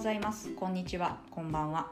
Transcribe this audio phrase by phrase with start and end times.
[0.00, 0.48] ございます。
[0.54, 1.18] こんにちは。
[1.30, 1.90] こんばんは。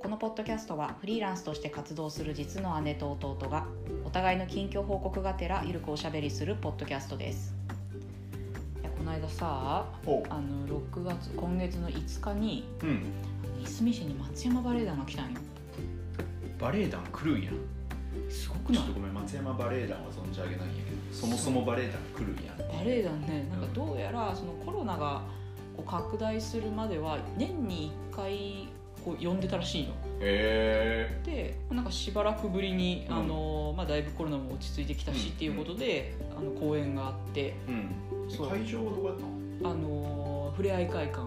[0.00, 3.66] このポッドキャストはフリーランスとして活動する実の姉と弟が
[4.04, 7.52] お互いの近況報告がてらゆるくおしゃべりするポッドキャストです。
[8.80, 13.02] いやこの間さほあの6月今月の5日にううん
[13.60, 15.40] いすみ市に松山バレエ団が来たんよ。
[16.60, 17.50] バレエ団来るんや。
[18.30, 18.82] すごくない？
[18.84, 25.22] ちょっとごめん松山バレエ団は存じ上げないんやけどそもそもバレエ団来るんやバレエ団ねなんかどうやらそのコロナが
[25.86, 28.68] 拡大するまでは年に1回
[29.04, 29.94] こう呼んでたらしいの。
[30.20, 33.16] へでなんかしばらくぶりに、うん。
[33.16, 37.40] あのまあ、だいぶコロナも落ち着いてきたしうんっていうことで、あの公演があって。
[37.40, 38.48] えうん。
[38.48, 39.70] 会場はどこやったの？
[39.70, 41.22] あのふれあい会館。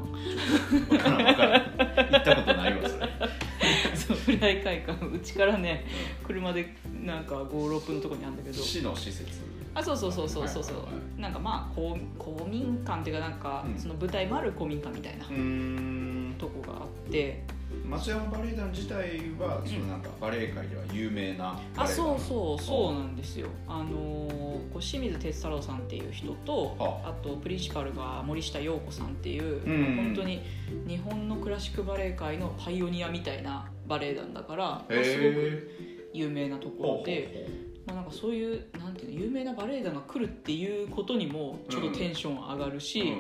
[0.90, 1.62] 分からん分からん。
[1.62, 3.10] 行ったことないわそれ。
[3.96, 5.06] そうふれあい会館。
[5.06, 5.86] うちからね
[6.26, 8.56] 車でなんか56分のとこにあるんだけど。
[8.56, 9.40] 市の施設
[9.74, 13.80] あそうそうそうそうそうそう、なんかまあ公公民館っていうかなんか、うん。
[13.80, 16.36] その舞台もある公民館みたいなうーん。
[16.38, 17.44] とこがあって。
[17.86, 18.96] 松山バレエ団自体
[19.40, 21.86] はそのなんかバレエ界では有名なバレエ団。
[21.86, 23.48] あそうそうそうなんですよ。
[23.68, 24.30] あのー
[24.70, 27.14] こう清水哲太郎さんっていう人とはあ。
[27.24, 29.96] とプリンシパルが森下陽子さんっていう、うん。
[29.96, 30.42] 本当に
[30.88, 35.68] 日本のクラシックバレエ界のパイオニアみたいなバレエ団だから、すごくえ
[36.14, 37.48] 有名なところで、
[37.90, 43.14] まあ、なんかそういうなんていうの有名なバレエ団が来るっていうことにもちょっとテンション上がるし、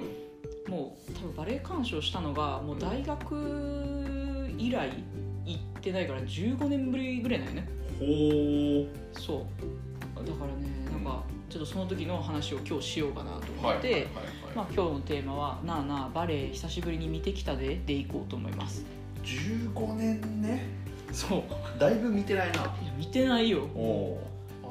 [0.67, 4.89] もう多分バレエ鑑賞したのがもう大学以来
[5.45, 7.67] 行ってないから15年ぶりぐらいだよね。
[7.99, 8.87] ほ
[9.19, 9.45] そ
[10.15, 10.25] う。
[10.25, 14.07] だからねなんかちょっとその時の話を今日しようかなとう思って、
[14.53, 18.85] 今日のテーマは「なあなあバレエ久しぶりに見てきたで」でいこうと思います。
[19.23, 20.67] 15年ね。
[21.11, 21.43] そう。
[21.79, 22.53] だいぶ見てないな。
[22.53, 23.67] いや見てないよ。
[23.75, 24.21] おお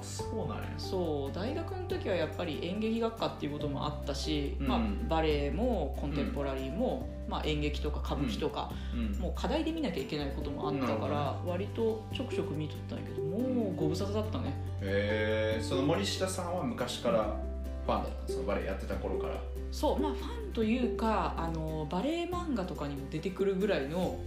[0.01, 0.65] あそうなんや。
[0.79, 4.67] そう大学の時はやっぱり演劇学科っていうこともあったし、うん。
[4.67, 9.19] まあ、バレエもコンテンポラリーも、まあ、演劇とか歌舞伎とか、うん。
[9.19, 14.55] もう課題で見なきゃいけないこともあったから、割とちょくちょく見とったんやけどもうご無沙汰だったね。
[14.81, 17.37] へえその森下さんは昔から
[17.85, 18.23] ファンだった？
[18.23, 19.35] んですかバレエやってた頃から。
[19.71, 24.19] そうまあファンというかあのバレエ漫画とかにも出てくるぐらいの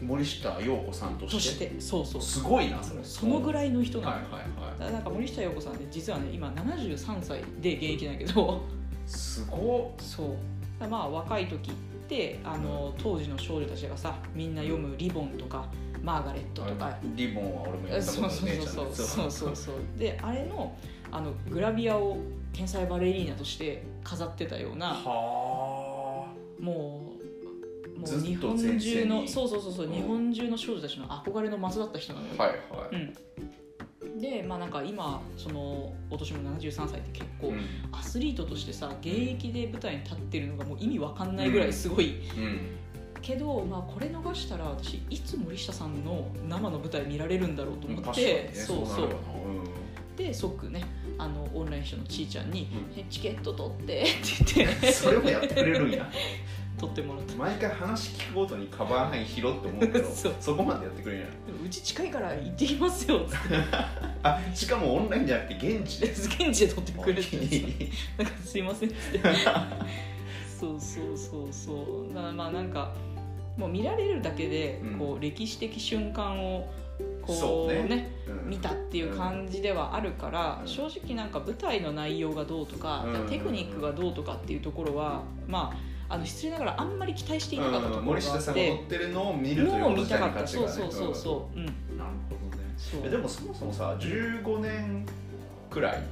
[0.00, 1.72] 森下陽子さんとして。
[1.78, 2.22] そうそう。
[2.22, 3.00] すごいなそれ。
[3.04, 4.22] そのぐらいの人なの、はい
[4.80, 8.62] はいなんか森下陽子さんね実はね今73歳で現役なんやけど。
[9.06, 10.36] いすごそ
[10.80, 10.88] う。
[10.88, 11.74] まあ若い時っ
[12.08, 15.66] てあの当時の少女たちがさみんな読む「リボン」とか
[16.02, 16.96] 「マーガレット」とか。
[17.14, 18.88] リボンは俺もやったそうそうことねそう。
[18.92, 19.98] そうそうそうそう。
[19.98, 20.74] であれの
[21.12, 22.18] あのグラビアを
[22.52, 24.94] 天才バレリーナとして飾ってたような
[28.18, 29.92] ずっとう日本中のにそうそうそうそう、うん。
[29.92, 32.56] 日本中の少女たちの憧れの的だった人なのよ、あはいは
[32.92, 33.12] い。
[34.04, 37.60] うん、でまあなんか今そのお年も73歳って結構、うん。
[37.92, 42.60] アスリートとしてさ現役で舞台に立ってるのがもう意味わかんないぐらいすごい、うん。
[43.22, 49.08] けど、まあ、これ逃したら私いつ森下さんの生の舞台見られるんだろうと思って、ねそうそう。
[50.16, 50.84] で即ね
[51.18, 54.86] あのオンライン秘書のちーちゃんにうん「えチケット取って」って言って。
[54.86, 56.10] うんそれもやってくれるんや
[56.80, 57.34] 取ってもらった。
[57.34, 60.34] 毎回話聞くごとにカバー範囲広って思うけど そう。
[60.40, 61.26] そこまでやってくれるん。
[61.26, 61.28] や
[61.62, 63.18] うち近いから行ってきますよ。
[63.18, 63.56] っつって
[64.22, 66.08] あしかもオンラインじゃなくて現地で。
[66.48, 67.36] 現地で撮ってくれて。
[68.16, 69.20] なんかすいませんっつって。
[70.58, 72.14] そうそうそうそう。
[72.14, 72.94] だからまあなんか
[73.58, 74.98] もう見られるだけでうん。
[74.98, 76.72] こう歴史的瞬間を
[77.22, 77.80] こそうね。
[77.86, 78.10] うね
[78.46, 78.48] ん。
[78.48, 80.68] 見たっていう感じではあるから、うん。
[80.68, 83.28] 正直なんか舞台の内容がどうとか、うん。
[83.28, 85.72] テクニックがどうとかっていうところはま
[86.08, 90.40] ああの失礼ながらあんまり期待していなかったところ森があっ下さんが乗てってるのを見るというのを見たかった。
[90.40, 90.68] 価値がね。
[90.68, 91.58] そうそうそうそう。
[91.58, 91.66] うん。
[91.66, 92.64] うんなるほどね。
[92.76, 95.06] そうえでもそもそもさ15年
[95.70, 96.02] くらい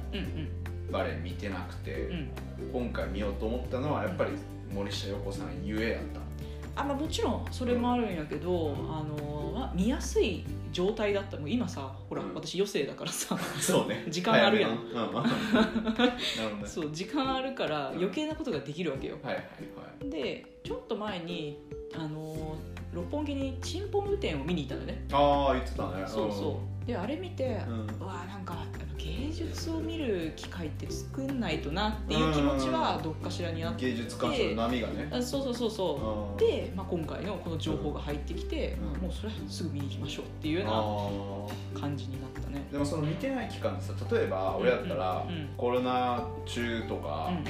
[0.91, 2.29] バレエ見てなくて、うん。
[2.71, 4.31] 今回見ようと思ったのはやっぱり
[4.73, 6.81] 森下陽子さんゆえやった。
[6.81, 11.37] あまあもちろんそれもあるんやけど、あのまあ、見やすい状態だった。
[11.37, 12.33] もう今さほらうん。
[12.33, 13.37] 私余生だからさ。
[13.59, 14.05] そうね。
[14.09, 14.77] 時間あるやん。
[14.93, 15.11] 早めの。
[15.11, 16.63] うんうんなるほどね。
[16.65, 19.17] そう時間あるから余計なことができるわけよ。
[19.23, 20.09] はいはいはい。
[20.09, 21.59] でちょっと前に
[21.95, 22.55] あの
[22.93, 25.05] 六本木にチンポム展を見に行ったのね。
[25.11, 26.03] ああ言ってたね。
[26.05, 27.87] そうそうであれ見て、うん。
[28.01, 28.65] うわなんか
[28.97, 33.91] 芸術を見る機会って作んないとなっていう気持ちはどっかしらにあって。
[33.91, 35.07] 芸術鑑賞の波がね。
[35.11, 36.31] あそうそうそうそう。
[36.31, 36.37] うん。
[36.37, 39.01] で、まあ、今回のこの情報が入ってきて、うん。
[39.03, 42.65] もうそれはすぐ見に行きましょうっていうような感じになったね。
[42.71, 45.49] でもその見てない期間でさ例えば俺だったらうんうん。
[45.55, 47.43] コロナ中とうんかうん。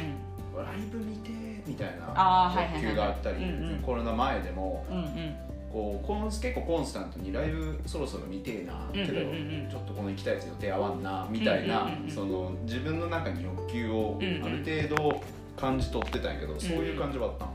[0.57, 1.29] ライブ見て
[1.65, 3.79] みたいな欲求があったりうんうん。
[3.81, 9.69] コロナ前でもうんうんこうコン結構コンスタントにライブそろそろ見てえなけどうんうんうんうん。
[9.69, 11.93] ちょっとこの行きたいやつ予定合わんなみたいなうんうん。
[11.93, 15.21] うんうんその自分の中に欲求をうんうんある程度
[15.55, 17.49] 感じ取ってたんやけどそういう感じはあったん？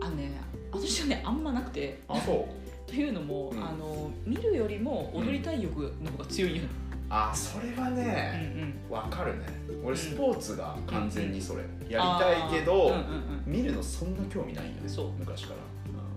[0.00, 1.98] あのねあ私はねあんまなくて。
[2.08, 2.48] あそ
[2.86, 3.58] というのも、うん。
[3.64, 6.66] あの見るよりも踊りたい欲の方が強いんよ、う
[7.08, 8.54] あそれはうんね
[8.88, 8.94] うん。
[8.94, 9.44] わかるね。
[9.82, 11.60] 俺スポーツが完全にそれ。
[11.60, 12.18] やりあ
[12.50, 12.92] たいけど
[13.46, 15.10] 見るのそんな興味ないよねそう。
[15.18, 15.56] 昔から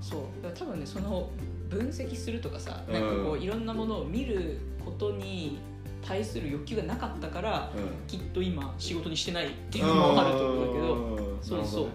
[0.09, 0.21] そう。
[0.53, 1.29] 多分ねその
[1.69, 2.93] 分析するとかさ、うん。
[2.93, 5.57] なんかこういろんなものを見ることに
[6.05, 8.07] 対する欲求がなかったからうん。
[8.07, 10.95] きっと今仕事にしてないっていうのもあると思うんだけど。
[10.95, 11.39] ん。
[11.41, 11.87] そうそう。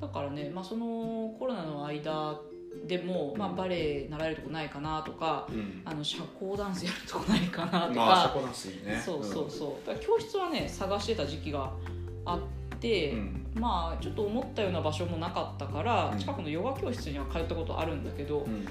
[0.00, 2.38] だからね、まあ、そのコロナの間
[2.86, 5.48] でも、まあ、バレエ習えるとこないかなとか
[5.84, 9.00] あの社交ダンスやるとこないかなとか、まあそこダンスいいね。
[9.02, 9.86] そうそうそう。
[9.86, 11.72] だから教室はね探してた時期が
[12.26, 12.53] あって、
[13.12, 13.46] うん。
[13.60, 16.18] まあちょっと思ったような場所もなかったから、うん。
[16.18, 18.66] 近くのヨガ教室には通ったことあるんだけどう、ん。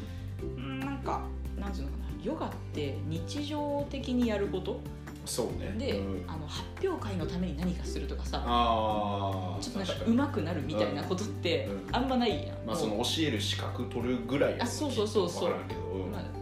[0.57, 1.21] うん、なんか
[1.60, 4.80] なんていうのかなヨガって日常的にやること？
[5.25, 5.74] そうね。
[5.77, 6.30] で、うん。
[6.30, 11.95] あの発表会のために何かするとかさああちょっとなんか上手くなるみたいなことってうん。
[11.95, 15.54] あんまないやん、まあその教える資格取るぐらいはあそうそうそうそう。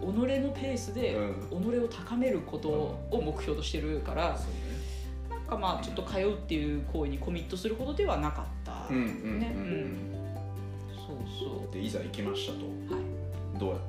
[0.01, 1.15] 己のペースで
[1.49, 4.70] 己を高めることを目標としてるから、そうん
[5.51, 10.11] かまあちょっと通うっていう行為にコミットするほどではなかった、ねうんうん
[10.95, 11.17] そう
[11.67, 12.59] そでいざ行きましたと。
[12.59, 13.59] うはい。
[13.59, 13.79] どうやっ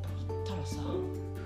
[0.44, 0.76] たたらさ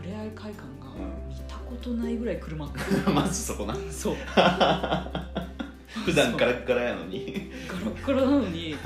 [0.01, 1.29] ふれあい会館がうん。
[1.29, 2.67] 見たことないぐらい車
[3.13, 4.17] まずそこなたそう
[6.05, 7.51] 普段カラッカラやのに。
[7.69, 8.77] ガラッガラなのに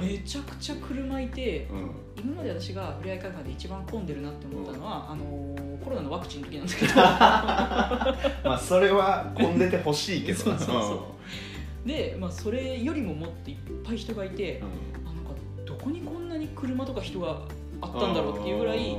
[0.00, 1.90] めちゃくちゃ車いてうん。
[2.16, 6.94] 今まで私がふれあい会館で一番混んでるなって思ったのは、あのーコロナのワクチンの時なんだけど。
[8.48, 10.58] まあそれは混んでてほしいけどな。
[10.58, 10.94] そうそうそ
[11.84, 11.88] う。
[11.88, 15.10] で、まあ、それよりももっといっぱい人がいて、うん。
[15.10, 15.30] あなんか
[15.66, 17.42] どこにこんなに車とか人が
[17.82, 18.92] あったんだろうっていうぐらい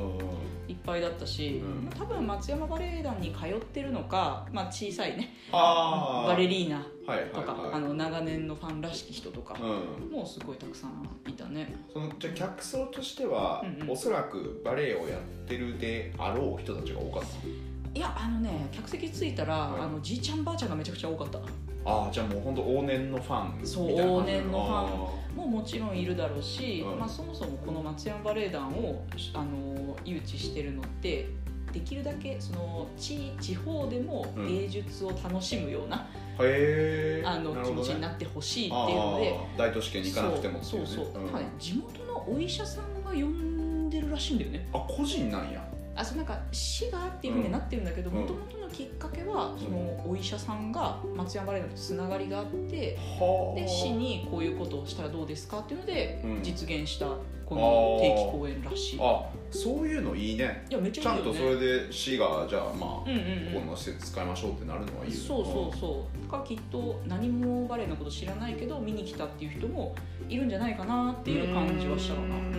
[0.68, 1.86] いっぱいだったし、うん。
[1.86, 5.34] まあ多分松山バレエ団に通ってるのか、まあ、小さいね。
[5.52, 10.12] バレリーナとか、はいあの長年のファンらしき人とかうん。
[10.12, 11.76] もうすごいたくさんいたね。
[11.94, 13.92] そのじゃあ客層としては、うんうん。
[13.92, 17.98] おそらくバレエをやってるであろう人たちが多かった？
[17.98, 19.82] いやあのね客席着いたら、はい。
[19.82, 21.40] あのじいちゃんばあちゃんがめちゃくちゃ多かった。
[21.88, 27.00] ああじゃあもう本当往年のファンそう往年のファンももちろんいるだろうし、うん。
[27.00, 29.06] まあ、そもそもこの松山バレエ団を
[29.36, 31.28] あの誘致してるのって
[31.72, 34.48] できるだけその地地方でもうん。
[34.48, 39.36] 芸術を楽しむような、あーへえあの気持ちになってほしいっていうので。
[39.58, 44.68] 大都市圏に行かなくてもそうそうそう、ね地元のお医者さんが呼んでるらしいんだよね。
[44.74, 45.64] あ個人なんや。
[45.98, 48.22] あそうなんか市がっていうふうになってるんだけどうん。
[48.22, 53.60] もともとのきっかけはそのお医者さんが松山バレエ団とつながりがあってはあ。
[53.60, 56.44] で市にこういうことをしたらどうですかっていうのでうん。
[56.44, 57.08] 実現した
[57.46, 59.24] この定期公演らしい、あ
[59.56, 60.66] そういうのいいね。
[60.70, 61.40] いやめっちちゃんゃいいよね。
[61.40, 63.22] とそれで市がじゃあまあ、うんうん
[63.56, 63.62] うん。
[63.66, 65.26] この施設使いましょうってなるのはいいよね。
[65.28, 66.24] そうそうそう。
[66.26, 69.96] だからきっと何もバレエのこと知らないけど見に来たっていう人も
[70.30, 72.28] いるんじゃないかなっていう感じはしたかな。
[72.28, 72.44] ううん。
[72.44, 72.58] んな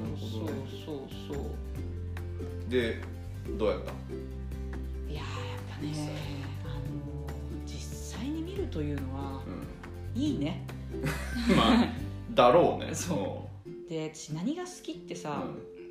[0.00, 0.58] るほどね。
[0.86, 0.94] そう
[1.28, 1.44] そうそう
[2.70, 3.00] で
[3.58, 3.92] どうやった？
[5.12, 5.24] いやーやっ
[5.76, 5.92] ぱね
[6.64, 6.74] あの
[7.66, 9.42] 実際に見るというのは
[10.16, 10.64] ういいね。
[11.52, 11.88] ん まあ
[12.34, 12.90] だろうね。
[12.94, 13.48] そ
[13.88, 15.20] で私何が好きってうん。
[15.20, 15.44] さ、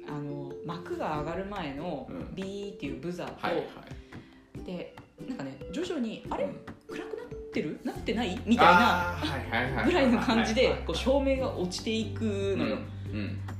[0.07, 2.35] あの幕が上がる前のうん。
[2.35, 4.63] ビーっていうブザーと、はいはい。
[4.65, 4.95] で
[5.27, 6.59] なんかね徐々にあれ、うん
[6.89, 7.79] 暗くなってる？
[7.83, 8.39] なってない？
[8.45, 12.77] みたいなぐらいの感じでこう照明が落ちていくのよ、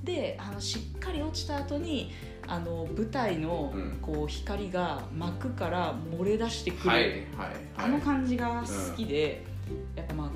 [0.04, 2.12] であのしっかり落ちた後に
[2.48, 3.98] あの舞台のうん。
[4.02, 7.25] こう光が幕から漏れ出してくる、
[7.75, 9.46] あの感じが好きで、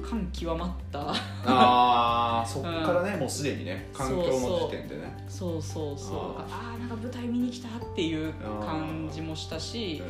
[0.07, 1.13] 感極まった。
[1.45, 5.25] あーそっからね、もうすでにね環境の時点でね。
[5.27, 10.01] そうそうそうああなんか舞台見に来たっていう感じもしたし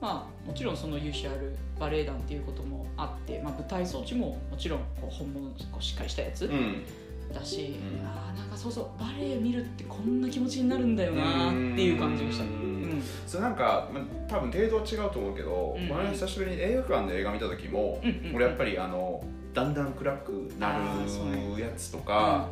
[0.00, 6.84] まあもちろんその有志あるバレエ団っていうこともあって、まあ、舞台装置ももちろんこう本物のこうしっかりしたやつうん、うん
[7.32, 8.06] だし、うん。
[8.06, 12.44] ああなんかそうそうバレエ見るってこんな気持ちになるんだよなっていう感じがした。
[12.44, 12.46] う
[12.84, 12.98] うん。
[12.98, 19.22] んそれなんか、まあ、多分程度は違うと思うけど、うの間久しぶりに映画館で映画見た時も、うんうん俺やっぱりあの
[19.52, 22.48] だんだん暗くなるやつとか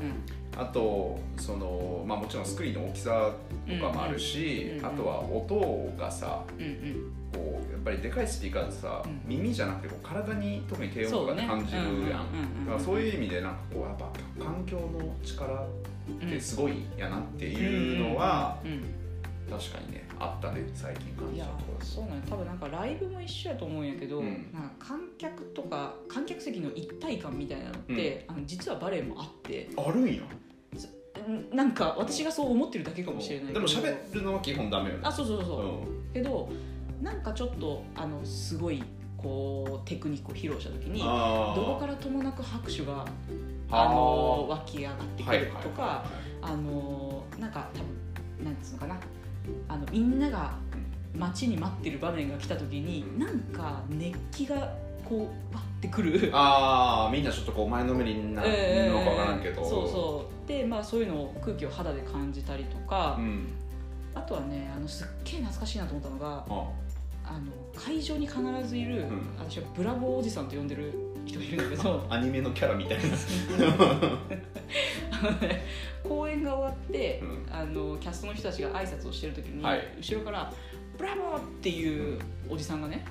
[0.57, 3.33] あとその、まあ、もちろんスクリーンの大きさ
[3.67, 4.87] とかもあるし、うんうん。
[4.87, 7.13] あとは音がさうんうん。
[7.33, 9.23] こうやっぱりでかいスピーカーでさ、うん。
[9.25, 18.59] 耳じゃなくてこう体に特に低音とかで感じるやん、んだからそういう意味でなんかこうやっぱ環境の力ってすごいやなっていうのは、
[19.49, 22.23] 確かにねあったね最近感じたところそうなんや。
[22.31, 24.51] 多分なんかライブも一緒やと思うんやけど、うん。
[24.53, 29.69] なんか観客とか観客席の一体感みたいなのって、あの実はバレエもあって。
[29.77, 30.23] あるんや。
[31.29, 35.01] んなんか私がそう思ってるだけかもしれないでも喋るのは基本ダメよね。
[35.03, 36.13] あそうそうそうそう、うん。
[36.13, 36.49] けど
[37.01, 38.83] なんかちょっとあのすごい
[39.17, 41.05] こうテクニックを披露した時にど
[41.65, 43.05] こからともなく拍手が
[43.71, 46.05] あの湧き上がってくはいるとか、
[46.41, 47.81] あのなんか多
[48.39, 48.97] 分なんつうのかな
[49.69, 50.55] あのみんなが
[51.15, 53.19] 待ちに待ってる場面が来た時に、うん。
[53.19, 56.31] なんか熱気がこうわってくる。
[56.33, 58.49] ああみんなちょっとこう前のめりになる
[58.91, 60.49] のかわからんけど、そうそう。
[60.49, 63.49] でまあそういうのを空気を肌で感じたりとか、うん。
[64.15, 66.71] あとはねあのすっげえ懐かしいなと思ったのがあ
[67.25, 67.39] あ。
[67.39, 69.37] の会場に必ずいる、ん。
[69.39, 70.93] 私はブラボーおじさんと呼んでる
[71.27, 72.07] 人がいるんだけど。
[72.11, 73.05] アニメのキャラみたいな。
[76.09, 77.47] 公演が終わって、うん。
[77.55, 79.83] あのキャストの人たちが挨拶をしてる時に、はい。
[79.99, 80.53] 後ろから
[80.99, 83.05] 「ブラボー!」っていうおじさんがね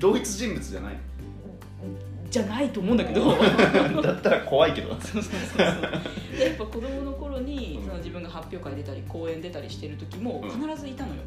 [0.00, 0.96] 同一人物じゃない？
[2.30, 3.36] じゃないと思うんだけど。
[4.02, 6.38] だったら怖いけどそうそうそうそう。
[6.38, 7.86] でやっぱ子供の頃にうん。
[7.86, 10.50] その自分が発表会出たり公演出たりしてる時もうん。
[10.50, 11.20] 必ずいたのよ、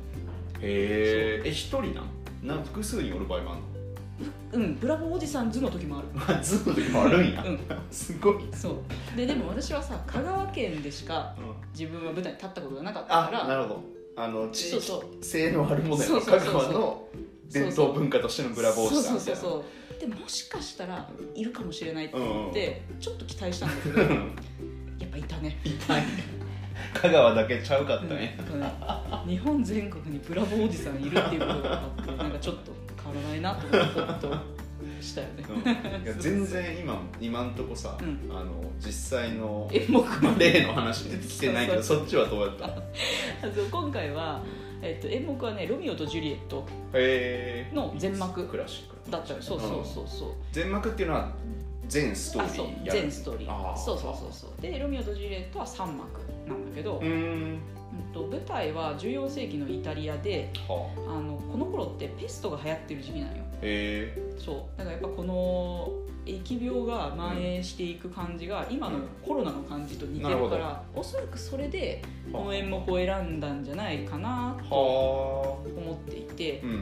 [0.62, 2.06] へええ一人なん？
[2.44, 3.68] なん複数におる場合もあるの？
[4.54, 6.08] うん、ブラボーおじさん図の時もある。
[6.14, 7.60] まあずっと時もあるんや、うん。
[7.92, 8.82] すごい、そ
[9.14, 9.18] う。
[9.18, 11.36] ででも私はさ香川県でしか
[11.78, 13.48] 自分は舞台に立ったことがなかったあから。
[13.48, 13.84] なるほど。
[14.18, 15.24] あの地域そうそう。
[15.24, 16.62] 性のあるものやそうな香そうそうそう。
[16.62, 17.08] 川の
[17.52, 19.36] 伝統文化としてのブラボーそうしたみたいうな。
[19.36, 19.66] そそうそ
[19.98, 24.36] うでもしかしたらいるかもしれないと思ってちょっと期待したんだけどうん
[25.00, 25.60] やっぱいたね。
[25.64, 26.04] 痛い。
[26.94, 28.20] 香川だけちゃうかったうん。
[28.20, 32.72] ね、なん日本全国にブラボーおじさんいるっていうことが分かってなんかちょっと
[33.06, 34.56] 変わらないなと思ってほっと
[35.02, 36.04] したよね、うん。
[36.04, 38.32] いや全然今今んとこさ、うん。
[38.32, 40.04] あの実際の演目
[40.40, 42.70] 例の話出てきてないけどそっちはどうやった
[43.72, 44.42] 今回は、
[44.82, 48.96] えっと、演目はね「ロミオとジュリエットえ」の全幕クラシック。
[49.12, 50.08] だったよそうそうそう。
[50.08, 50.30] そう。
[50.52, 51.32] 全幕っていうのは
[51.88, 53.78] 全ストーリあそうー全ストーリあー。
[53.78, 54.62] そうそうそうそう。
[54.62, 57.02] で「ロミオとジュリエット」は3幕なんだけど、
[58.14, 61.18] うーんうんと舞台は14世紀のイタリアではあ。
[61.18, 63.44] あのこの頃ってペストが流行ってる時期なんよ。
[63.62, 64.36] へえ。
[64.38, 64.78] そう。
[64.78, 65.92] だからやっぱこの
[66.25, 74.80] 疫病が蔓延していく感じが今のコロナの感じと似てるから、おそらくそれでこの演目を選んだんじゃないかなとは
[75.78, 76.74] 思っていてあうん。
[76.74, 76.82] やっ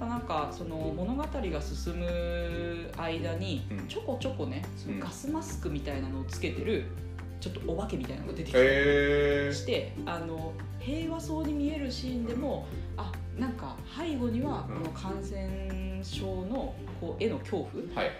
[0.00, 3.86] ぱなんかその物語が進む間にうん。
[3.86, 6.86] ちょこちょこねそのうんガスマスクみたいなのをつけてる
[7.44, 8.64] ちょっとお化けみたいなのが出てきたり
[9.54, 18.12] してあの平和そうに見えるシーンでもあなんか背後にはこの感染症のこう絵の恐怖はいはいはい。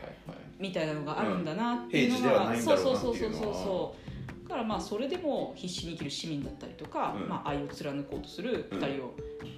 [0.59, 3.97] みたいなのがあるんだなっていうのが、ないんだろうなそうそうそうそうそ
[4.45, 4.49] う。
[4.49, 7.29] だからまあそれでも必死に生きる市民だったりとか、うん。
[7.29, 9.15] まあ、愛を貫こうとする2人を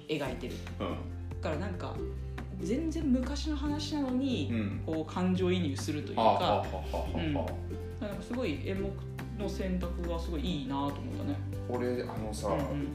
[0.09, 1.39] 描いてる、うん。
[1.41, 1.93] だからなんか
[2.61, 4.81] 全然昔の話なのに、うん。
[4.85, 6.65] こう感情移入するというか,、
[7.15, 7.45] うんか
[8.21, 8.89] すごい演目
[9.37, 11.35] の選択がすごいいいなと思ったね。
[11.69, 12.87] 俺あのさ、うんうん。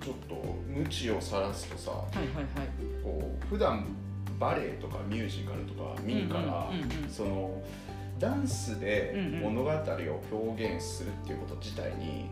[0.00, 0.34] ちょっと
[0.68, 2.44] 無知をさらすとさはいはいはい。
[3.02, 3.86] こう普段
[4.38, 7.10] バレエとかミュージカルとか見るから、うんうんうんうん。
[7.10, 7.62] その
[8.18, 9.54] ダンスでうんうん。
[9.54, 12.26] 物語を表現するっていうこと自体に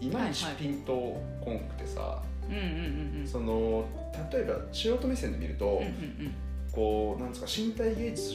[0.00, 3.26] いまいちはいはいピンとこんくてさ、うんうんうんうん。
[3.26, 3.84] その
[4.32, 6.34] 例えば素人目線で見ると、うんうんうん。
[6.72, 8.34] こうなんですか身体芸術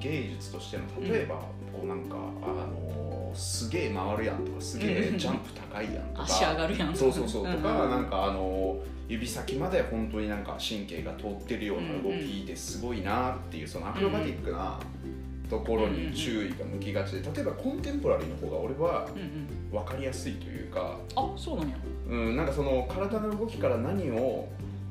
[0.00, 2.20] 芸術としての例えば、こうなんかあ
[2.66, 3.03] の
[3.34, 6.22] すげえ回るやんとかすげえジャンプ高いやんとか。
[6.24, 6.94] 足上がるやん。
[6.94, 7.46] そうそうそう。
[7.46, 14.78] とか、んなんかあの指先まで本当になんか神経が通ってるような動きですごいなっていうそのアクロバティックな
[15.50, 19.64] ところに注意が向きがちで例えばコンテンポラリーの方が俺はうんうん。
[19.70, 21.76] 分かりやすいというか、あそうなんや。
[22.08, 24.48] うん、なんかその体の動きから何を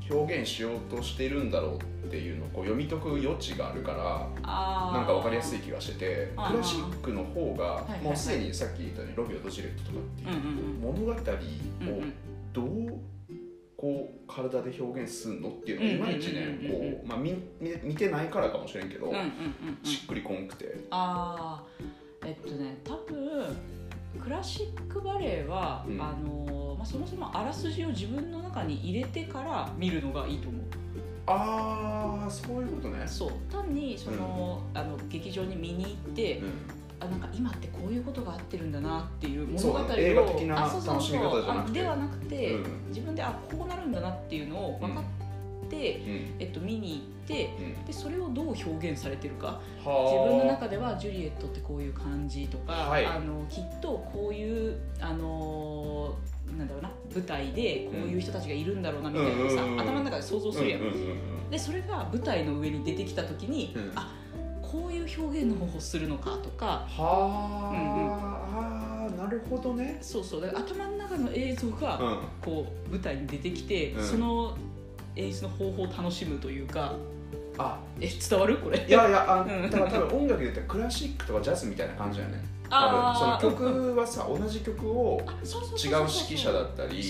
[0.10, 1.80] 表現しようとしているんだろうっ
[2.14, 11.16] ていうのをこう読み解く余地があるからなんか分かりやすい気がしててクラシックの方がもうすでにさっき言ったようにロビオとジュレットとかっていう物語を
[12.54, 13.00] どう
[13.76, 19.12] こう体で表現するのっていうのがいまいちねこうまあ見見見てないからかもしれんけど
[19.82, 20.86] しっくりこんくて。
[20.92, 21.86] ああ
[22.24, 23.58] えっとね多分
[24.22, 26.00] クラシックバレエは、うん。
[26.00, 30.62] あのまあ、そもそもあらすじを自分の中に入れてから見るのがいいと思う
[31.26, 33.04] ああそういうことね。
[33.08, 33.32] そう。
[33.52, 36.52] 単にその、あの劇場に見に行って、うん。
[37.00, 41.80] あなんか今ってこういうことが合ってるんだなっていう物語をそう映画的な楽しみ方じゃなくて。
[41.80, 42.88] あではなくて、うん。
[42.90, 46.36] 自分であこうなるんだなっていうのを分かって、うん。
[46.40, 47.86] えっと、見に行ってうん。
[47.86, 49.62] でそれをどう表現されてるか。
[49.80, 50.30] 自はあ。
[50.30, 53.06] 分の中ではジュリエットってこういう感じとか、はい。
[53.06, 56.16] あのきっとこういうあの
[56.48, 61.04] なんだろうな舞台でこういう人たちがいるんだろうなみたいなのをさ、うんうんうん頭の中で想像するやん、うんうんうんう
[61.48, 61.50] ん。
[61.50, 63.92] でそれが舞台の上に出てきた時に、うん。
[63.96, 64.14] あ
[64.62, 70.00] こういう表現の方法するのかとかはあ、あーなるほどね。
[70.02, 70.46] そうそう。
[70.48, 72.20] 頭の中の映像が、うん。
[72.42, 74.04] こう舞台に出てきて、うん。
[74.04, 74.58] その
[75.16, 76.96] 演出の方法を楽しむというか
[77.60, 77.78] あ。
[78.02, 78.58] え伝わる？
[78.58, 78.80] これ。
[78.80, 79.70] いやいやあうん。
[79.70, 82.44] だから多分音楽で言ったらクラシックとかジャズみたいな感じだよね。
[82.63, 83.40] 多あー。
[83.40, 85.78] 分その曲はさ同じ曲を違そうう指
[86.36, 87.04] 揮者だったり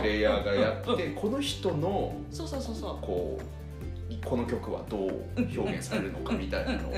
[0.00, 0.94] プレイヤーがやうん。
[0.94, 2.98] ってこの人のそうそうそうそう。
[3.04, 6.92] こうこの曲はどう表現されるのかみたいなのを。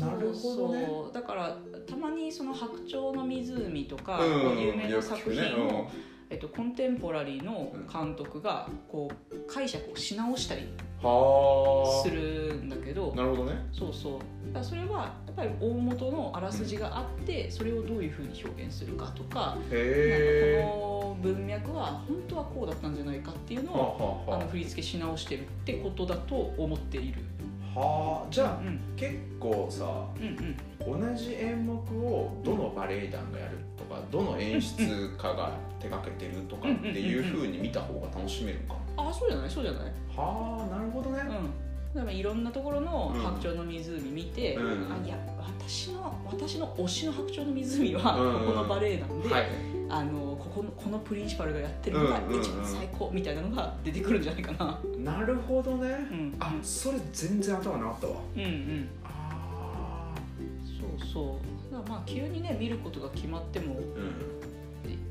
[0.00, 0.88] なるほどね。
[1.12, 4.60] だからたまにその「白鳥の湖」とか、うん。
[4.60, 5.90] 有名な作品を、
[6.32, 10.62] えっと、コンテンポラリーの監督がこう解釈をし直したり
[11.02, 13.66] はするんだけどあなるほどね。
[13.70, 14.18] そうそう。
[14.46, 27.20] だからそれはやっぱり大元のあらすじがあってそれをどういうふうに表現するかとかなんかこの文脈は本当はこうだったんじゃないかっていうのはをあの振り付けし直してるってことだと思っている。
[27.74, 29.84] あはあじゃあうん結構さ
[30.18, 31.00] うんうん。
[31.00, 34.84] 同じ演目をどのバレエ団がやるとかどの演出
[35.16, 39.82] 家が手掛けてるとかっていうふうに見た方が楽しめるかあそうじゃないそうじゃない。
[40.14, 41.20] はあなるほどね。
[41.20, 41.50] うん、
[42.10, 44.92] いろんなところのうん白鳥の湖見て、うん。
[44.92, 48.46] あいや私の私の推しの白鳥の湖はうん。
[48.46, 49.46] ここのバレエ団で、はい。
[49.88, 54.78] あのここのこのプリンシパルがやってるのが一番最高みたいなのが出てくるんじゃないかな。
[54.98, 55.88] なるほどね。
[56.10, 58.14] うんあそれ全然頭なかったわ。
[58.36, 58.88] うんうん。
[59.04, 60.14] あ
[60.64, 61.38] そうそ
[61.70, 61.72] う。
[61.72, 64.41] だからまあ急にね見ることが決まってもーうん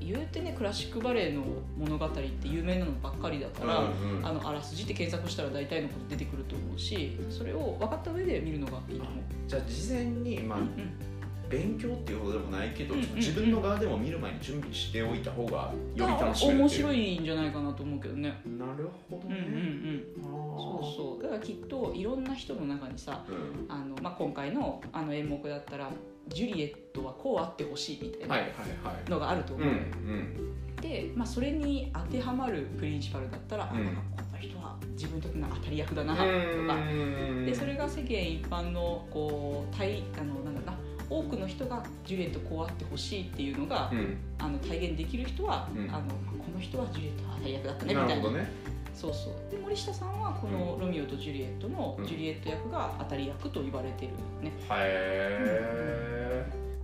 [0.04, 1.44] 言うてねクラシックバレエの
[1.78, 9.24] 物語って有名なのばっかりだから、うんうんあのあらすじって検索したら大体のこと出てくると思うしそれを分かった上で見るのがいいと思う。
[9.48, 11.12] じゃあ事前にまあうんうん
[11.52, 18.42] 勉強っていうほどでもないけど、自分の側でも見る前に準備しておいた方がより楽しめる面白いんじゃないかなと思うけどね。
[18.46, 19.52] なるほどうんうんうね、
[19.98, 20.04] ん。
[20.24, 21.24] そうそそう。
[21.24, 25.92] だからきっといろんな人の中にさ、う、うん、あのまあ今回のあの演目だったら
[26.34, 29.10] ジュリエットはこうあってほしいみたいはいはないはい。
[29.10, 29.68] のがあると思う。
[29.68, 30.76] うんうん。
[30.82, 33.86] で、まあそれに当てはまるプリンシパルだったら、あうん。
[33.86, 36.26] なんかこの人は自分にとっての当たり役だなとか。
[36.26, 37.46] うん。
[37.46, 40.78] でそれが世間一般のこう対あのなんだろうな
[41.10, 44.18] 多くの人がジュリエットこうあってほしいっていうのが、うん。
[44.40, 45.82] あの体現できる人は、うん。
[45.82, 46.00] あのまあ
[46.38, 48.16] この人はジュリエットは当たり役だったねみたいな。
[48.16, 48.72] なるほどね。
[48.94, 49.52] そうそう。
[49.52, 54.12] で森下さんはこの「ロミオとジュリエット」のうんジュリエット役が当たり役と言われてる
[54.44, 56.21] ね、へえ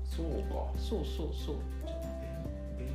[0.08, 0.72] そうか。
[0.78, 1.56] そうそうそう。
[2.78, 2.88] 勉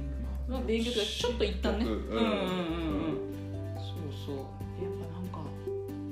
[0.48, 1.84] まあ勉強でちょっと一旦ね。
[1.84, 2.16] うんうんうんうん。
[2.16, 3.16] うん。
[3.76, 4.36] そうそう。
[4.36, 5.38] やっぱなんか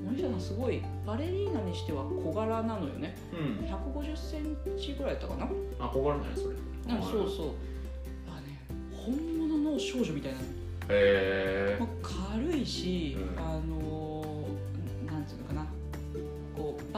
[0.05, 3.17] 森下さんすごいバレリーナにしては小柄なのよね。
[3.33, 3.67] うん。
[3.67, 5.49] 1 5 0センチぐらいだったかな。
[5.79, 6.55] あ小柄なんやそれ。
[6.55, 7.51] うんそうそう。
[8.29, 8.61] あね
[8.93, 9.17] 本
[9.49, 10.45] 物の少女みたいなの。
[10.45, 13.39] へえもう軽いし、うん。
[13.39, 14.00] あの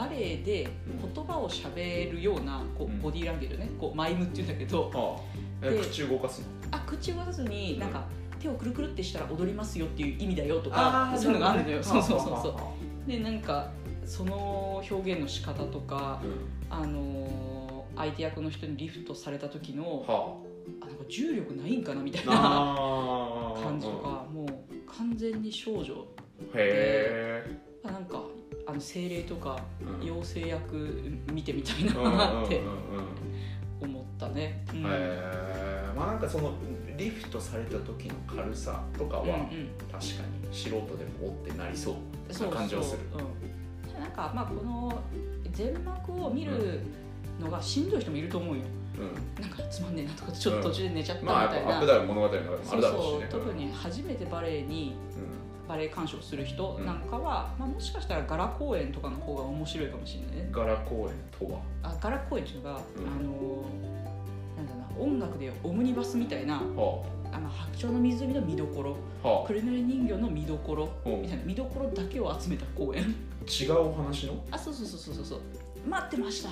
[0.03, 0.67] バレエで
[1.15, 2.99] 言葉をしゃべるようなこうん。
[2.99, 3.69] うボディーランゲージね。
[3.79, 4.91] こうマイムっていうんだけど。
[4.93, 5.21] あ
[5.65, 5.65] あ。
[5.65, 6.47] えで口動かすの？
[6.71, 8.05] あ口を出さずになんか
[8.39, 12.49] 手をくるくるってしたら踊りますよっていう意味だよとかそういうのがあるのよ、そうそうそうそ
[13.07, 13.09] う。
[13.09, 13.69] でなんか
[14.05, 16.19] その表現の仕方とか
[16.69, 20.35] あはあのー相手役の人にリフトされた時のうんは
[20.81, 20.85] あ。
[20.87, 24.47] なんか重力ないんかなみたいあな感じとかもう
[24.97, 25.93] 完全に少女
[26.55, 27.61] へえなんか
[28.73, 30.03] あの精霊とかうん。
[30.03, 30.75] 妖精役
[31.31, 32.59] 見てみたいうんうんうんなって
[33.81, 33.89] うん。
[33.89, 34.63] 思ったね。
[34.73, 34.79] うん。
[34.79, 36.53] へえまあなんかその
[36.97, 39.47] リフトされた時の軽さとかはうんうん。
[39.91, 40.03] 確かに
[40.51, 40.79] 素人で
[41.21, 41.95] もおってなりそう
[42.33, 42.99] そうな感じはする。
[43.11, 43.27] そう
[43.95, 45.01] うん、なんかまあこの
[45.51, 46.81] 全幕を見る
[47.39, 48.63] のがしんどい人もいると思うよ。
[48.97, 49.41] うん。
[49.43, 51.65] なんかつまんねえなとかちょっと途中で寝ちゃったみまあたいな。
[51.65, 56.85] やっぱアップダウン物語の中でもあそうそうるだろうしね特に初めてバレエにうバレエ鑑賞する人うん。
[56.85, 60.49] なんかは、まあ、もしかしたらガラ公演とかの方が面白いかもしれないね。
[60.49, 60.51] ん。
[60.51, 61.61] ガラ公演とは？
[61.83, 62.77] あガラ公演っていうのが、うん。
[62.77, 63.63] あの
[64.57, 67.39] なんだろうな音楽でオムニバスみたいなはあ。
[67.39, 69.47] の白鳥の湖の見どころあはあ。
[69.47, 71.21] クレナレ人形の見どころうん。
[71.21, 73.03] みたいな見どころだけを集めた公演。
[73.47, 74.43] 違うお話の？
[74.51, 75.25] あそうそうそうそうそう。
[75.25, 75.39] そう
[75.87, 76.49] 待ってました。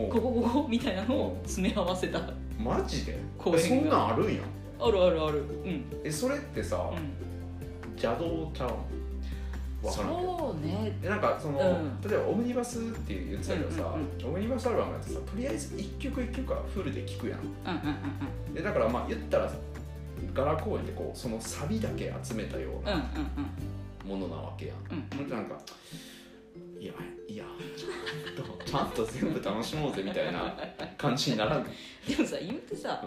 [0.00, 0.10] うん。
[0.10, 2.20] ここここみたいなのを詰め合わせた。
[2.58, 3.18] マジで？
[3.38, 4.40] 公そんなんあるんや？
[4.78, 5.38] あるあるある。
[5.64, 5.84] うん。
[6.04, 7.25] えそれってさうん
[7.96, 8.70] 邪道ちゃう
[9.88, 10.02] そ
[10.56, 10.98] うね。
[11.02, 12.00] えなんかその、うん。
[12.08, 17.40] 例えばオムニバスって言ってたけどさ、うんオムニバスアルバムやとさとりあえず一曲一曲はフルで聴くやん。
[17.40, 17.96] うんうん
[18.48, 19.52] うんでだからまあ言ったら
[20.34, 23.08] ガラ公演ってこうそのサビだけ集めたような
[24.04, 25.56] ものなわけやん、うんうんなんか
[26.80, 26.92] いや
[28.66, 30.54] ちゃんと全部楽しもうぜみたいな
[30.98, 31.60] 感じにならん？
[31.60, 31.66] の、
[32.08, 33.02] でもさ言うてさ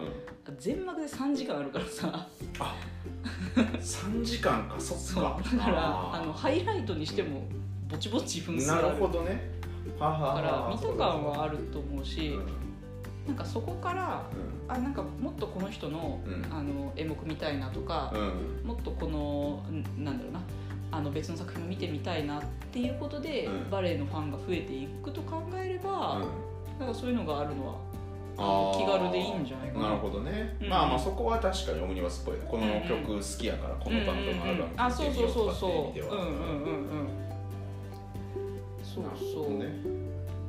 [0.47, 2.27] うん、全幕で3時間あるからさ。
[2.59, 2.75] あ
[3.53, 5.39] 3時間かそっか。
[5.57, 7.43] だからあのハイライトにしても
[7.89, 9.59] ぼちぼち分数あなるるほどね。
[9.99, 12.39] ははだから見た感はあると思ううしん。
[13.27, 14.23] なんかそこから
[14.67, 16.45] あなんかもっとこの人のうん。
[16.53, 18.23] あの演目見たいなとかうんう
[18.63, 18.67] ん。
[18.67, 20.39] もっとこのんなんだろうな
[20.91, 23.69] あの別の作品も見てみたいなっていうことで、うん。
[23.69, 26.79] バレエのファンが増えていくと考えれば、うん。
[26.79, 27.75] なんかそういうのがあるのは
[28.37, 28.77] ああのー。
[28.77, 29.89] 気軽でいいんじゃないかな。
[29.89, 30.69] なるほどね、うん。
[30.69, 36.15] まあまあそこは確かにオムニバスっぽいこの曲好きやからこのバンドのアルバムあそうそうそう聴そいてみよとかっていう意味では。
[36.15, 37.07] ううんうんうんうん。
[38.83, 39.65] そうそう、ね。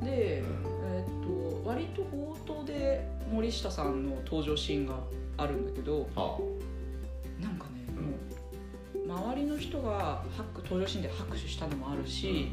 [0.03, 4.95] で、うんえーっと割と冒頭で森下さんの登場シーンが
[5.37, 6.39] あるんだけどは
[7.39, 7.65] なんか
[9.11, 12.51] 周りの人が拍登場シーンで拍手したのもあるし、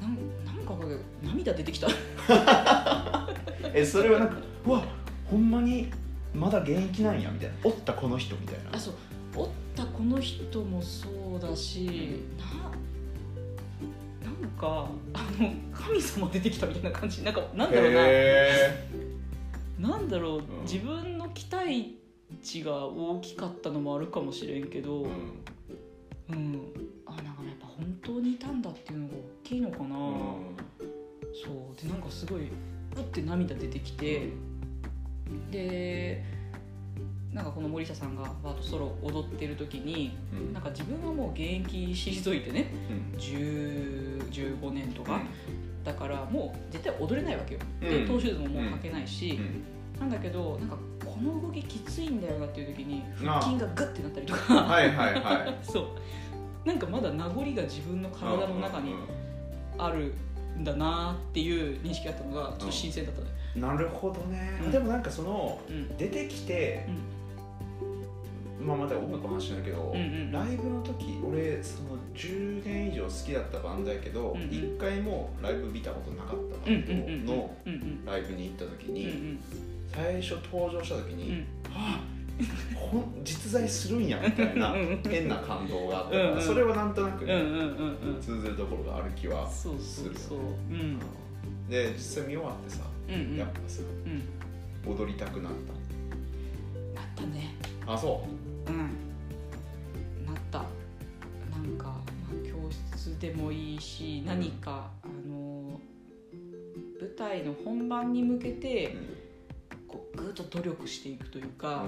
[0.00, 1.88] なんなんないけど涙出てきた。
[2.28, 3.28] あ
[3.74, 4.84] えそれはなんかうわ
[5.28, 5.90] ほんまに
[6.34, 7.54] まだ現役なんやみたいな。
[7.64, 8.76] おったこの人みたいな。
[8.76, 8.94] あそう。
[9.34, 12.70] おったこの人もそうだし、な
[14.30, 17.22] なんかあの神様出てきたみたいな感じ。
[17.22, 18.00] なんかなんだろうな。
[18.06, 18.88] へ
[19.80, 20.62] なんだろう、ん。
[20.62, 21.96] 自分の期待
[22.42, 25.10] 値が大きかったのもあるかもしれんけど、ーうん
[26.30, 26.60] うん。
[27.06, 29.96] あなんかやっぱ本当にいたんだっていうのが大きいのかな、
[31.32, 31.82] そう。
[31.82, 32.50] でなんかすごいう
[33.00, 34.30] って涙出てきて、
[35.50, 36.24] で
[37.32, 40.52] なんかこの森下さんがバートソロ踊ってる時にうん。
[40.52, 43.18] なんか自分はもう現役退いてねうん。
[43.18, 45.84] 10 15年とか、うん。
[45.84, 47.88] だからもう絶対踊れないわけよ、うん。
[47.88, 49.38] でトーシューズももう履けないし、
[49.96, 50.00] うん。
[50.00, 50.78] なんだけどなんか
[51.16, 54.54] この動ききついんだよなっていう時に腹筋がグッてなったりとか。
[54.54, 55.54] はいはいはい。
[55.62, 56.68] そう。
[56.68, 58.94] なんかまだ名残が自分の体の中に
[59.78, 60.12] ある
[60.58, 63.28] んだなっていう認識があったのがちょっと新鮮だったね。
[63.54, 63.62] うん。
[63.62, 64.70] なるほどね、うん。
[64.70, 65.96] でもなんかそのうん。
[65.96, 66.86] 出てきて、
[68.60, 74.48] まあまた音楽の話になるけど、うんうんライブの時俺その10年以上好きだったバンドやけどうんうん。
[74.50, 79.38] 一、回もライブ見たことなかったうんバンうんうんうんドのうんうんライブに行った時うんに、
[79.96, 81.72] 最初登場した時に、うん。
[81.72, 82.16] はあ
[82.76, 84.74] ほん実在するんやみたいな
[85.08, 86.42] 変な感動があったから、うんうん。
[86.42, 88.20] それはなんとなくね、うんうんうんうん。
[88.20, 90.18] 通ずるところがある気はそうするよね。
[90.18, 90.74] そうそうう。
[90.74, 90.98] ん。
[91.70, 93.36] で実際見終わってさ、うんうん。
[93.36, 93.82] やっぱさ
[94.86, 94.94] うん。
[94.94, 95.52] 踊りたくなっ
[96.94, 97.54] なったね。
[97.84, 98.22] たあそ
[98.68, 98.70] う。
[98.70, 98.76] ん。
[100.26, 100.58] なった。
[100.58, 102.54] なんか、まあ、教
[102.96, 105.80] 室でもいいし何かあの
[107.00, 109.25] 舞台の本番に向けう、てうん
[109.88, 111.84] こうぐっと努力していくというか、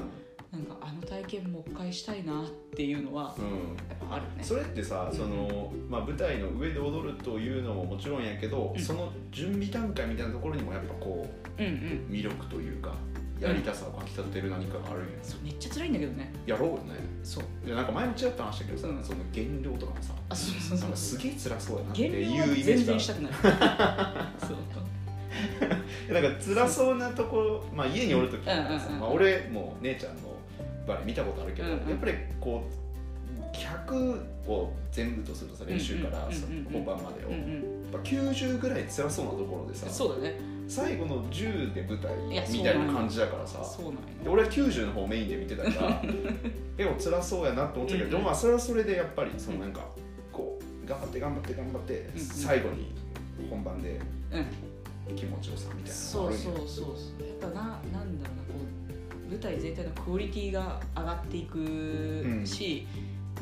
[0.50, 4.12] なんかあの体験もう一回したいなっていうのはうん。
[4.12, 4.42] あるね。
[4.42, 8.82] それってさその、まあ、舞台の上で踊るというのももちろんやけど、うん。
[8.82, 11.26] その準備段階みたいなところにもやっぱこ
[11.58, 11.72] うんうん。
[11.72, 11.76] う
[12.11, 12.94] 魅力というか
[13.38, 16.32] やりたさをかきたてる何かがあるんや、そうめっちゃ辛いんだけどね。
[16.46, 16.94] やろうよね。
[17.22, 17.66] そう。
[17.66, 19.04] でなんか前もちらっと話したけどさ、うん。
[19.04, 22.92] その減量とかもさあそうそうそうすげえ辛そうやなって減いうイメージが。
[22.92, 23.32] 然したくない。
[24.40, 24.56] そう
[26.12, 28.56] なんか辛そうなところ、まあ、家におる時とか
[29.00, 30.38] まあ、俺も姉ちゃんの
[30.86, 31.88] バレエ見たことあるけど、うんうん。
[31.90, 36.28] やっぱりこう100を全部とするとさ練習から
[36.72, 37.52] 本番までを、うんうん。
[37.92, 40.58] やっぱ90ぐらい辛そうなところでさそうだね。
[40.66, 42.12] 最後の10で舞台
[42.50, 44.00] みたいな感じだからさそうなんや。
[44.24, 46.02] で俺は90の方メインで見てたから
[46.76, 49.86] でも辛そうやなと思ってたけど、うんでもまあそれはそれでやっぱりそのなんか
[50.30, 52.20] こう頑張って頑張って頑張ってうん。
[52.20, 52.92] 最後に
[53.48, 53.98] 本番で
[54.32, 54.46] うん
[55.14, 57.26] 気持ちよさみたいなのそうそうそうそう。
[57.26, 58.54] やっぱななんだろうなこ
[59.28, 62.86] う舞台全体のクオリティが上がっていくし、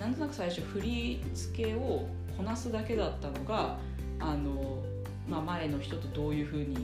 [0.01, 3.79] なんとなく最初振り付けをこなすだけだったのが
[4.19, 4.83] あの、
[5.29, 6.77] まあ、前の人とどういうふうに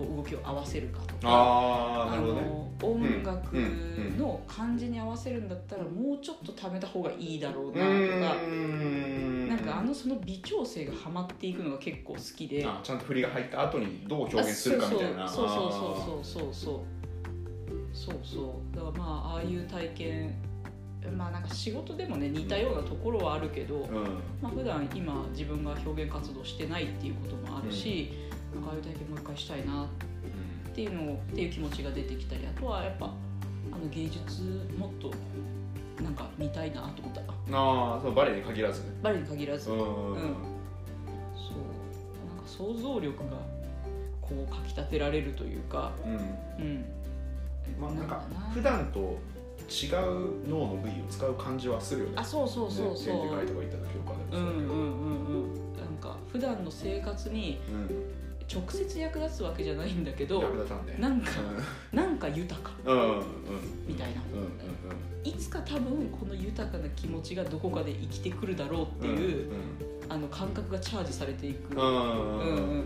[0.00, 3.54] こう動きを合わせるかとかあの音楽
[4.16, 8.40] の感じに合わせるんだったらもうちょっと貯めた方がいいだろうなとか。
[9.50, 12.64] なんかあのその微調整がはまっていくのが結構好きで。
[12.64, 15.28] あちゃんと振りが入った後にどう表現するかみたいな。
[15.28, 16.80] そうそうそうそうそうそう。
[17.92, 18.76] そうそう。
[18.76, 20.34] だからまあああいう体験
[21.16, 24.04] まあなんか仕事でもね似たようなところはあるけど、うん。
[24.40, 28.12] まあ普段今自分が表現活動してないっていうこともあるし、
[28.54, 35.12] なんかああいう体験もう一回したいなっていうのをっていう気持ちが出てきたりあとはやっぱあの芸術もっと
[36.02, 37.20] なんか見たいなと思った。
[37.20, 38.86] ああそうバレエに限らずね。
[39.02, 40.16] バレエに限らず、うんうんそう。
[42.28, 43.36] なんか想像力が
[44.22, 46.12] こうかきたてられるというか、うん。
[46.12, 46.84] うん、
[47.80, 49.18] まあなんかだ普段と
[49.68, 52.14] 違う脳の部位を使う感じはするよね。
[52.16, 54.72] あそうそうそうそう、ね展示会とか行った時とかでうんもそうだけど。
[54.72, 57.58] うんうんうんなんか普段の生活に
[58.52, 60.96] 直接役立つわけじゃないんだけど役立たんね。
[60.98, 61.30] なんか
[61.92, 62.72] なんか豊か。
[62.84, 63.22] うんうんうん。
[63.86, 64.22] みたいな。
[64.34, 64.50] うんうん
[65.22, 69.52] いつか多分この豊かな気持ちがどこかで生きてくるだろうっていう、
[70.08, 72.38] あの感覚がチャージされていく、うんうんうん。
[72.38, 72.84] うんうん。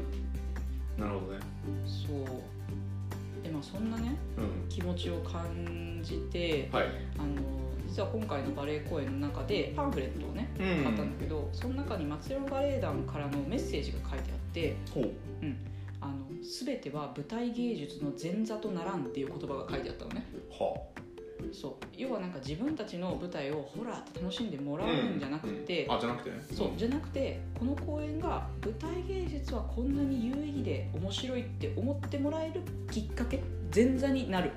[0.99, 1.39] なるほどね。
[1.87, 2.27] そう。
[3.45, 4.69] でまあそんなねうん。
[4.69, 6.87] 気持ちを感じてはい。
[7.17, 7.41] あの
[7.87, 10.83] 実は今回のバレエ公演の中でパンフレットをねうん。
[10.83, 15.11] 買ったんだけど、その中に松山バレエ団からのメッセージが書いてあってほう
[16.01, 20.25] 「あの全ては舞台芸術の前座とならん」っていう言葉が書いてあったのね。
[20.51, 20.95] は
[21.53, 21.73] そう。
[21.97, 26.37] 要はなんか自分たちの舞台をホラーって楽しんでもらうんじゃなくて、あじゃなくてね。
[26.53, 26.69] そう。
[26.77, 33.43] じゃなくてこの公演が舞台芸術はこんなに有意義で面白いって思ってもらえるきっかけ
[33.75, 34.53] 前座になる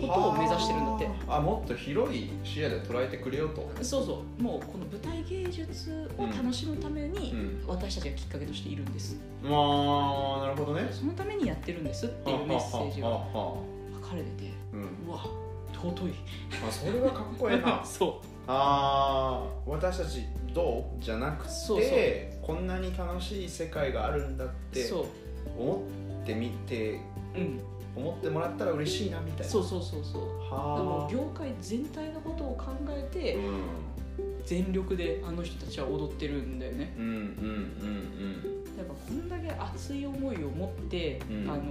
[0.00, 1.04] ことを目指してるんだって。
[1.06, 1.36] はあ。
[1.36, 3.70] あもっと広い視野で捉えてくれよと。
[3.82, 4.42] そうそう。
[4.42, 7.64] もうこの舞台芸術を楽しむためにうん。
[7.66, 9.18] 私たちがきっかけとしているんです。
[9.42, 10.88] まあなるほどね。
[10.90, 14.50] そのためにやってるんですっていうメッセージが書かれてて。
[14.72, 15.08] あうん。
[15.08, 15.24] うわ
[15.72, 16.12] 尊い。
[16.66, 17.82] あそれはかっこええな。
[17.84, 21.02] そあー私たちどう？
[21.02, 24.74] じゃなくてこんなに楽しい世界があるんだっう。
[24.74, 24.88] て
[25.58, 25.82] 思
[26.22, 27.00] ってみて
[27.34, 27.60] うん
[27.96, 29.52] 思ってもらったら嬉しいなみたいな。
[29.52, 30.22] そうそうそうそう。
[30.52, 33.60] はう業界全体のことを考えあてうん。
[34.44, 36.94] 全力であの人たちは踊ってるんだよね。
[36.98, 41.50] うんうんうんやっぱこんだけ熱い思いを持って、うん。
[41.50, 41.62] あの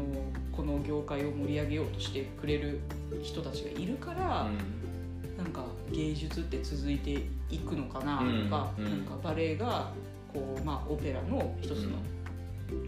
[0.52, 2.80] この業界を盛り上げようとしてくれる
[3.22, 5.38] 人たちがいるから、うん。
[5.38, 8.92] なんか芸術って続いていくのかなとか、うんうん。
[8.92, 9.92] なんかバレエが
[10.34, 11.98] こう、まあ、オペラの一つの,、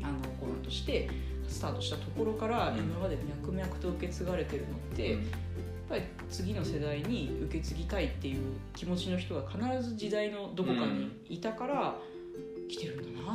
[0.03, 1.09] あのコーナーとして
[1.47, 2.77] スタートしたところから、うん。
[2.79, 5.19] 今まで脈々と受け継がれてるのって、やっ
[5.89, 8.41] ぱり次の世代に受け継ぎたいっていう
[8.75, 11.95] 気持ちの人が必ず時代のどこかにいたから
[12.67, 13.33] 来てるんだな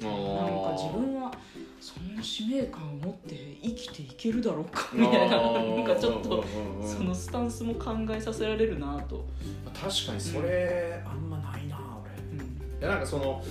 [0.00, 1.32] うんなんか自分は
[1.80, 6.72] そんな使命感を持って生きていけるだろうかみたいななんかちょっとうん。
[6.72, 9.26] うんうんそのスタンスも考えさせられるなと。
[9.74, 12.12] 確かにそれ、あんまないな俺。
[12.78, 13.42] いやなんかその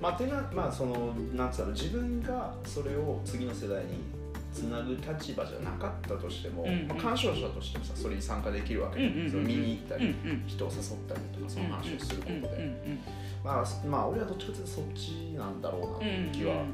[0.00, 4.16] まあてなまあそのなんつうの自分がそれを次の世代に
[4.52, 6.88] つなぐ立場じゃなかったとしても、うんうん。
[6.88, 12.98] まあ、鑑賞者としてもさそれに参加できるわけ、うんうんうんうんその見に行ったうんり、うん人を誘ったりとかその話をすることで、うんうん
[13.44, 16.64] まあまあ俺はどっちかというとそっちなんだろうなっていう気は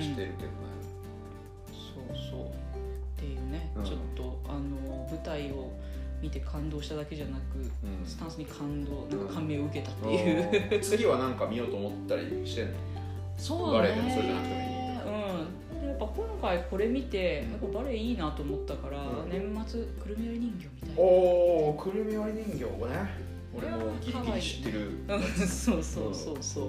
[0.00, 0.62] してるけどね、
[1.68, 2.46] そうそう。
[2.46, 2.50] っ
[3.16, 3.84] ていうね、うん。
[3.84, 5.72] ちょっとあの舞台を
[6.22, 8.06] 見て感動しただけじゃなく、うん。
[8.06, 10.80] スタンスに感動なんか感銘を受けたっていう、うん。
[10.80, 12.74] 次はなんか見ようと思ったりしてんの？
[13.36, 15.80] そうバレエでもそれじゃなくてうん。
[15.80, 19.30] でやっぱ今回これ見てやっぱバレエいいなと思ったから、うん。
[19.30, 21.00] 年末くるみ割り人形みたいな。
[21.02, 23.32] おおくるみ割り人形ね。
[23.54, 24.90] 俺もギリギリ知ってる。
[25.08, 25.22] うん。
[25.46, 26.66] そうそうそうそう、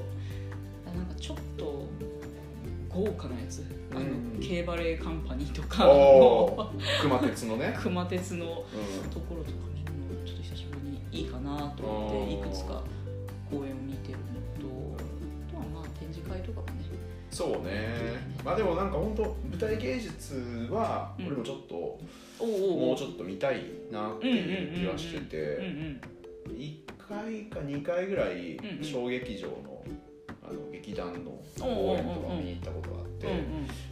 [0.98, 1.86] なんかちょっと
[2.93, 3.63] 豪華なやつ。
[3.91, 12.84] あの、うん K バレエカンパニーとかおの熊鉄のね、 熊鉄のうところとか見るのちょっと久しぶりにいいかなと思っていくつか
[13.49, 16.73] 公演を見てるのとあとはまあ展示会とかもね。
[16.73, 18.34] ん、そうね。
[18.43, 21.27] まあでもなんか本当舞台芸術はうん。
[21.27, 26.01] 俺もちょっと、もうちょっと見たいなっていう気はしてうんてうん
[26.51, 26.75] 1
[27.08, 29.86] 回か2回ぐらい小劇場の
[30.45, 33.43] あの劇団の公演とか見に行ったことがあって、うんうん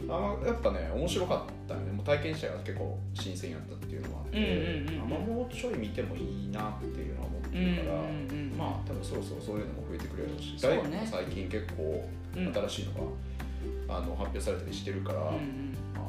[0.08, 1.92] あまあやっぱね面白かったよね。
[1.92, 8.54] もう体験者が結構新鮮やったっていうのもあって、うんうんもうちょい見てもいいなっていうのは思ってうんうんるから、うんうん。
[8.58, 11.06] まあ多分そろそろそういうのも増えてくれるし、そうね。
[11.10, 12.04] 最近結構
[12.36, 12.92] うん新しいの
[13.88, 15.32] が、あの発表されたりしてるから、うんうん。
[15.94, 16.04] まあ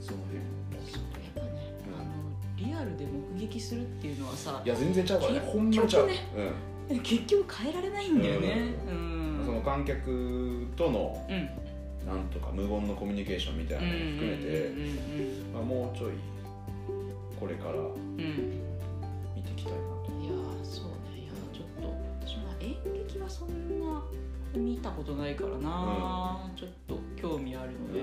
[0.00, 0.44] その辺も
[0.86, 2.08] そうやっぱね、あの
[2.56, 5.40] リアルで目撃するっていうのはさいや全然ちゃうからね。
[5.40, 8.74] 結ほんまにちゃう、局ね結局変えられないんだよね。
[8.86, 9.09] ううんん
[9.50, 11.50] その観客とのうん。
[12.06, 14.70] なんとか無言のコミュニケーションみたいなのも含めて、
[15.52, 16.12] もうちょい
[17.38, 17.76] これからうん。
[17.76, 17.94] うんうん
[19.36, 20.10] 見ていきたいなと。
[20.18, 21.24] いやーそうね。
[21.24, 24.02] いやーちょっと私は演劇はそんな
[24.54, 28.00] 見たことないからな、ちょっと興味あるので、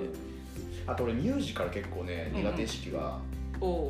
[0.85, 2.45] あと俺ミュージカル結構ねうんうん。
[2.51, 3.17] 苦手意識が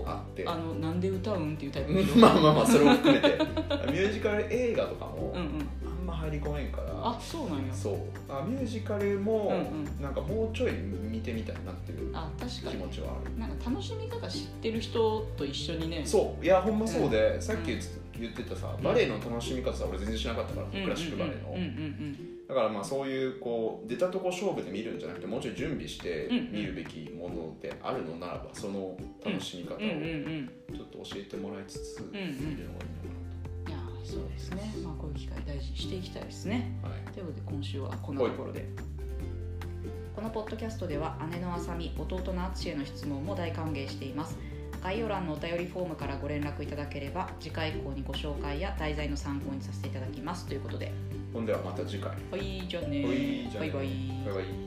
[0.06, 3.38] あって、あのなんで歌うんっていうタイプ まあまあまあそれも含めて。
[3.92, 7.74] ミュージカル映画とかもうんうんあんま入り込めんから、あそうなんや。
[7.74, 7.98] そう。
[8.30, 13.38] あミュージカルもうんなんかもうちょい見てみたいなっていうあ確か気に持ちはある。
[13.38, 16.02] なんか楽しみ方知ってる人と一緒にね。
[16.06, 16.44] そう。
[16.44, 17.42] いやほんまそうで、うん。
[17.42, 17.88] さっき言って
[18.20, 18.84] 言ってたさうん。
[18.84, 21.54] バレエの楽しみ方さ俺全然知らなかったから、クラシックバレエの、
[22.48, 32.66] だからまあそういうこう出たとこ勝負で見るんじゃなくてもうちょい準備して見るべきものであるのならばその楽しみ方をちょっと教えてもらいつつ見るのがいいのかい
[33.06, 33.17] やー
[34.08, 34.74] そうですね。
[34.84, 36.80] まあこういう機会大事にしていきたいですね。
[36.82, 38.66] はい、ということで今週はこんなところで。
[40.16, 44.38] このポッドキャストでは姉のあさみ弟のあつしへの質問も大歓迎しています。
[44.82, 50.48] 概要欄のお便りフォームからご連絡いただければ次回以降にご紹介や題材の参考にさせていただきます。
[50.48, 50.92] ということで。
[51.34, 52.12] ほんではまた次回。
[52.32, 53.06] はいじゃあね。
[53.06, 53.66] はいじゃあね。
[53.66, 53.88] バイバイ。
[54.26, 54.67] バイバイ